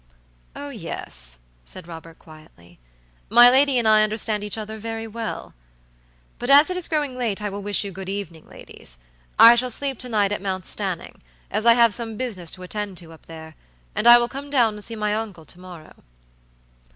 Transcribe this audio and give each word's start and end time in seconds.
"Oh, 0.55 0.69
yes," 0.71 1.37
said 1.63 1.87
Robert, 1.87 2.17
quietly, 2.17 2.79
"my 3.29 3.51
lady 3.51 3.77
and 3.77 3.87
I 3.87 4.01
understand 4.01 4.43
each 4.43 4.57
other 4.57 4.79
very 4.79 5.05
well; 5.05 5.53
but 6.39 6.49
as 6.49 6.71
it 6.71 6.75
is 6.77 6.87
growing 6.87 7.19
late 7.19 7.39
I 7.39 7.51
will 7.51 7.61
wish 7.61 7.83
you 7.83 7.91
good 7.91 8.09
evening, 8.09 8.49
ladies. 8.49 8.97
I 9.37 9.53
shall 9.53 9.69
sleep 9.69 9.99
to 9.99 10.09
night 10.09 10.31
at 10.31 10.41
Mount 10.41 10.65
Stanning, 10.65 11.21
as 11.51 11.67
I 11.67 11.73
have 11.75 11.93
some 11.93 12.17
business 12.17 12.49
to 12.53 12.63
attend 12.63 12.97
to 12.97 13.13
up 13.13 13.27
there, 13.27 13.53
and 13.93 14.07
I 14.07 14.17
will 14.17 14.27
come 14.27 14.49
down 14.49 14.73
and 14.73 14.83
see 14.83 14.95
my 14.95 15.13
uncle 15.13 15.45
to 15.45 15.59
morrow." 15.59 16.03